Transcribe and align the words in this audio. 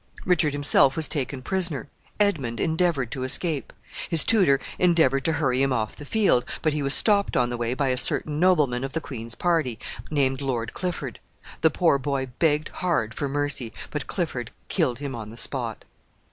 Richard 0.25 0.51
himself 0.53 0.95
was 0.95 1.07
taken 1.07 1.43
prisoner. 1.43 1.87
Edmund 2.19 2.59
endeavored 2.59 3.11
to 3.11 3.21
escape. 3.21 3.71
His 4.09 4.23
tutor 4.23 4.59
endeavored 4.79 5.23
to 5.25 5.33
hurry 5.33 5.61
him 5.61 5.71
off 5.71 5.95
the 5.95 6.07
field, 6.07 6.43
but 6.63 6.73
he 6.73 6.81
was 6.81 6.95
stopped 6.95 7.37
on 7.37 7.51
the 7.51 7.55
way 7.55 7.75
by 7.75 7.89
a 7.89 7.97
certain 7.97 8.39
nobleman 8.39 8.83
of 8.83 8.93
the 8.93 8.99
queen's 8.99 9.35
party, 9.35 9.77
named 10.09 10.41
Lord 10.41 10.73
Clifford. 10.73 11.19
The 11.61 11.69
poor 11.69 11.99
boy 11.99 12.29
begged 12.39 12.69
hard 12.69 13.13
for 13.13 13.29
mercy, 13.29 13.73
but 13.91 14.07
Clifford 14.07 14.49
killed 14.69 14.97
him 14.97 15.13
on 15.13 15.29
the 15.29 15.37
spot. 15.37 15.85